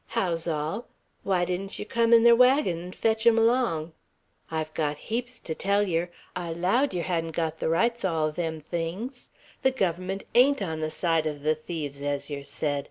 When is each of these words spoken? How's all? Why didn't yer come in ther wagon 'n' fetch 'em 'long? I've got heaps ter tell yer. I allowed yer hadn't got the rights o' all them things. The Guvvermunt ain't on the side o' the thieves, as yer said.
How's 0.07 0.47
all? 0.47 0.87
Why 1.21 1.45
didn't 1.45 1.77
yer 1.77 1.85
come 1.85 2.11
in 2.11 2.23
ther 2.23 2.33
wagon 2.35 2.85
'n' 2.87 2.91
fetch 2.91 3.27
'em 3.27 3.35
'long? 3.35 3.93
I've 4.49 4.73
got 4.73 4.97
heaps 4.97 5.39
ter 5.39 5.53
tell 5.53 5.83
yer. 5.87 6.09
I 6.35 6.49
allowed 6.49 6.95
yer 6.95 7.03
hadn't 7.03 7.33
got 7.35 7.59
the 7.59 7.69
rights 7.69 8.03
o' 8.03 8.11
all 8.11 8.31
them 8.31 8.59
things. 8.59 9.29
The 9.61 9.71
Guvvermunt 9.71 10.23
ain't 10.33 10.59
on 10.59 10.79
the 10.79 10.89
side 10.89 11.27
o' 11.27 11.37
the 11.37 11.53
thieves, 11.53 12.01
as 12.01 12.31
yer 12.31 12.41
said. 12.43 12.79